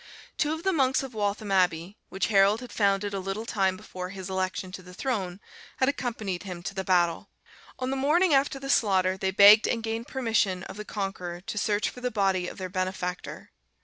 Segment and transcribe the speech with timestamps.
[0.39, 4.09] ]Two of the monks of Waltham abbey, which Harold had founded a little time before
[4.09, 5.39] his election to the throne,
[5.77, 7.29] had accompanied him to the battle.
[7.77, 11.55] On the morning after the slaughter they begged and gained permission of the Conqueror to
[11.55, 13.51] search for the body of their benefactor.